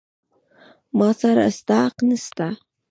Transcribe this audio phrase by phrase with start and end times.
[0.97, 2.47] ما سره ستا حق نسته.